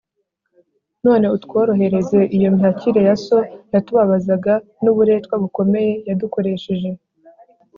[1.05, 3.37] none utworohereze iyo mihakire ya so
[3.73, 6.89] yatubabazaga n’uburetwa bukomeye yadukoresheje